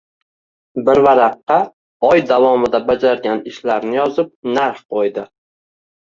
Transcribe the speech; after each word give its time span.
Bir 0.85 0.99
varaqqa 1.07 1.57
oy 2.07 2.23
davomida 2.31 2.81
bajargan 2.87 3.43
ishlarini 3.51 3.97
yozib 3.99 4.31
narx 4.55 4.81
qoʻydi. 4.95 5.27